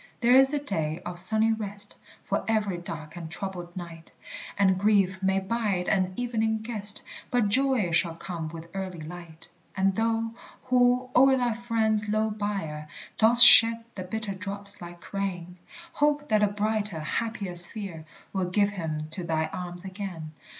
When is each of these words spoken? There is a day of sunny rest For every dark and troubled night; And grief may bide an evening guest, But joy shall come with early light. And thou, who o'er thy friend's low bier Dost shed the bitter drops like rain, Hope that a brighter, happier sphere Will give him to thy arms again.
There 0.19 0.33
is 0.33 0.51
a 0.51 0.57
day 0.57 0.99
of 1.05 1.19
sunny 1.19 1.53
rest 1.53 1.95
For 2.23 2.43
every 2.47 2.79
dark 2.79 3.15
and 3.15 3.29
troubled 3.29 3.77
night; 3.77 4.11
And 4.57 4.79
grief 4.79 5.21
may 5.21 5.39
bide 5.39 5.87
an 5.87 6.13
evening 6.15 6.63
guest, 6.63 7.03
But 7.29 7.49
joy 7.49 7.91
shall 7.91 8.15
come 8.15 8.47
with 8.49 8.67
early 8.73 9.01
light. 9.01 9.47
And 9.77 9.93
thou, 9.93 10.31
who 10.63 11.11
o'er 11.15 11.35
thy 11.37 11.53
friend's 11.53 12.09
low 12.09 12.31
bier 12.31 12.87
Dost 13.19 13.45
shed 13.45 13.83
the 13.93 14.01
bitter 14.03 14.33
drops 14.33 14.81
like 14.81 15.13
rain, 15.13 15.57
Hope 15.93 16.29
that 16.29 16.41
a 16.41 16.47
brighter, 16.47 16.99
happier 17.01 17.53
sphere 17.53 18.03
Will 18.33 18.45
give 18.49 18.71
him 18.71 19.07
to 19.11 19.23
thy 19.23 19.51
arms 19.53 19.85
again. 19.85 20.31